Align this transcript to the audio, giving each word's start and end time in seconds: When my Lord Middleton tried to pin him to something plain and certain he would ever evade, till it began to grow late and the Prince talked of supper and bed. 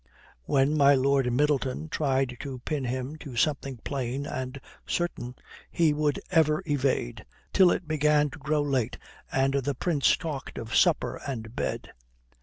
When 0.45 0.75
my 0.75 0.95
Lord 0.95 1.31
Middleton 1.31 1.87
tried 1.87 2.37
to 2.39 2.57
pin 2.65 2.85
him 2.85 3.17
to 3.19 3.35
something 3.35 3.77
plain 3.83 4.25
and 4.25 4.59
certain 4.87 5.35
he 5.69 5.93
would 5.93 6.19
ever 6.31 6.63
evade, 6.67 7.23
till 7.53 7.69
it 7.69 7.87
began 7.87 8.31
to 8.31 8.39
grow 8.39 8.63
late 8.63 8.97
and 9.31 9.53
the 9.53 9.75
Prince 9.75 10.17
talked 10.17 10.57
of 10.57 10.75
supper 10.75 11.21
and 11.27 11.55
bed. 11.55 11.91